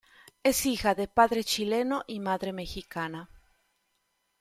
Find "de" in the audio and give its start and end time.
0.95-1.07